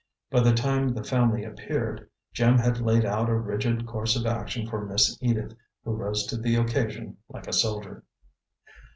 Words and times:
By 0.31 0.39
the 0.39 0.51
time 0.51 0.95
the 0.95 1.03
family 1.03 1.43
appeared, 1.43 2.09
Jim 2.33 2.57
had 2.57 2.81
laid 2.81 3.05
out 3.05 3.29
a 3.29 3.35
rigid 3.35 3.85
course 3.85 4.15
of 4.15 4.25
action 4.25 4.65
for 4.65 4.83
Miss 4.83 5.15
Edith, 5.21 5.53
who 5.83 5.91
rose 5.93 6.25
to 6.25 6.37
the 6.37 6.55
occasion 6.55 7.17
like 7.29 7.45
a 7.45 7.53
soldier. 7.53 8.03